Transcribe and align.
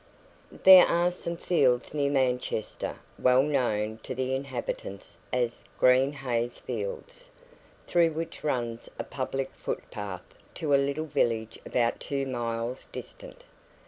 There 0.63 0.87
are 0.87 1.11
some 1.11 1.37
fields 1.37 1.93
near 1.93 2.09
Manchester, 2.09 2.95
well 3.19 3.43
known 3.43 3.99
to 4.01 4.15
the 4.15 4.33
inhabitants 4.33 5.19
as 5.31 5.63
"Green 5.77 6.11
Heys 6.11 6.57
Fields," 6.57 7.29
through 7.85 8.13
which 8.13 8.43
runs 8.43 8.89
a 8.97 9.03
public 9.03 9.51
footpath 9.53 10.23
to 10.55 10.73
a 10.73 10.77
little 10.77 11.05
village 11.05 11.59
about 11.67 11.99
two 11.99 12.25
miles 12.25 12.87
distant. 12.87 13.43